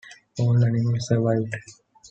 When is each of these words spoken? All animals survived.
All 0.39 0.63
animals 0.65 1.07
survived. 1.09 1.53